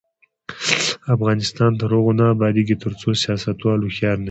[1.15, 4.19] افغانستان تر هغو نه ابادیږي، ترڅو سیاستوال هوښیار نشي.